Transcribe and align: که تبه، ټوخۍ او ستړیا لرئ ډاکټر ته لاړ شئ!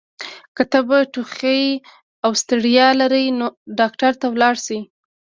که 0.55 0.63
تبه، 0.71 0.99
ټوخۍ 1.13 1.63
او 2.25 2.31
ستړیا 2.41 2.87
لرئ 2.99 3.25
ډاکټر 3.79 4.11
ته 4.21 4.27
لاړ 4.41 4.55
شئ! 4.65 4.79